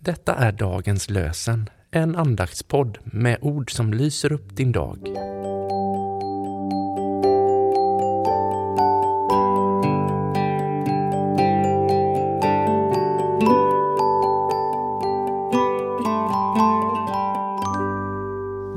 [0.00, 4.98] Detta är dagens lösen, en andaktspodd med ord som lyser upp din dag.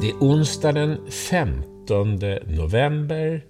[0.01, 3.45] Det är onsdag den 15 november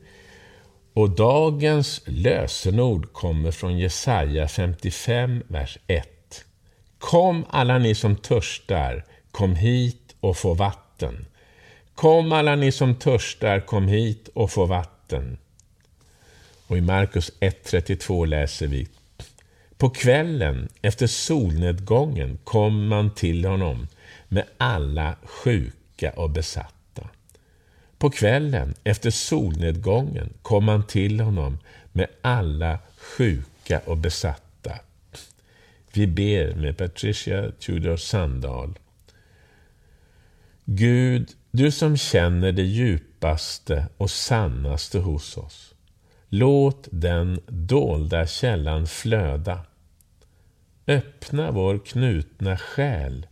[0.94, 6.19] och dagens lösenord kommer från Jesaja 55, vers 1.
[7.00, 11.26] Kom alla ni som törstar, kom hit och få vatten.
[11.96, 15.38] Kom alla ni som törstar, kom hit och få vatten.
[16.68, 18.88] Och i Markus 1.32 läser vi
[19.78, 23.88] På kvällen efter solnedgången kom man till honom
[24.28, 27.10] med alla sjuka och besatta.
[27.98, 31.58] På kvällen efter solnedgången kom man till honom
[31.92, 34.49] med alla sjuka och besatta.
[35.94, 38.80] Vi ber med Patricia Tudor Sandahl.
[40.66, 45.74] Gud, du som känner det djupaste och sannaste hos oss.
[46.30, 49.60] Låt den dolda källan flöda.
[50.88, 53.28] Öppna vår knutna själ.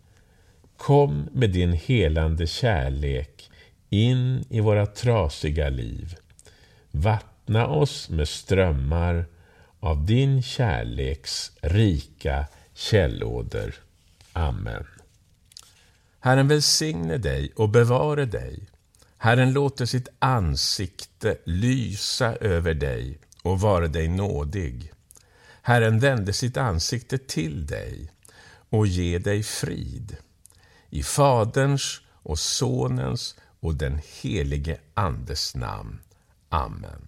[0.77, 3.49] Kom med din helande kärlek
[3.89, 6.15] in i våra trasiga liv.
[6.91, 9.25] Vattna oss med strömmar
[9.79, 12.45] av din kärleks rika
[12.77, 13.75] källåder.
[14.33, 14.87] Amen.
[16.19, 18.67] Herren välsigne dig och bevare dig.
[19.17, 24.91] Herren låter sitt ansikte lysa över dig och vara dig nådig.
[25.61, 28.11] Herren vände sitt ansikte till dig
[28.69, 30.17] och ge dig frid.
[30.89, 35.99] I Faderns och Sonens och den helige Andes namn.
[36.49, 37.07] Amen.